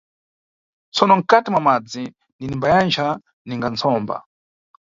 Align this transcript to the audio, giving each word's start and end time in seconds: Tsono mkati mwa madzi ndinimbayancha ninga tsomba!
Tsono 0.93 1.13
mkati 1.19 1.47
mwa 1.51 1.61
madzi 1.67 2.03
ndinimbayancha 2.33 3.05
ninga 3.45 3.67
tsomba! 3.77 4.15